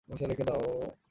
পয়সা 0.09 0.25
রেখে 0.27 0.43
দাও। 0.43 0.91